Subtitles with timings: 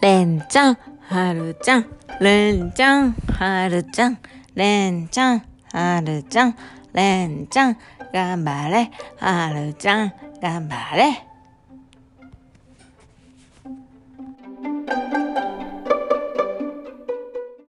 [0.00, 1.86] れんちゃん、はるちゃん、
[2.20, 4.18] れんちゃん、はるちゃん、
[4.54, 5.42] れんちゃん、
[5.72, 6.56] はるちゃん、
[6.94, 7.76] れんちゃん、
[8.10, 11.29] 頑張れ、はるちゃん、頑張れ。